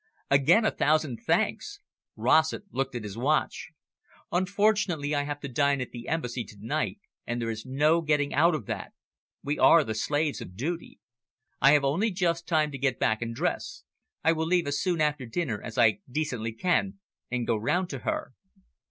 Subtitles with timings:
[0.31, 1.79] "Again a thousand thanks."
[2.15, 3.69] Rossett looked at his watch.
[4.31, 8.33] "Unfortunately, I have to dine at the Embassy to night, and there is no getting
[8.33, 8.93] out of that.
[9.43, 10.97] We are the slaves of duty.
[11.61, 13.83] I have only just time to get back and dress.
[14.23, 16.97] I will leave as soon after dinner as I decently can,
[17.29, 18.33] and go round to her."